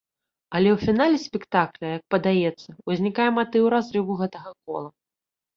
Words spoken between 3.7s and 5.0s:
разрыву гэтага кола.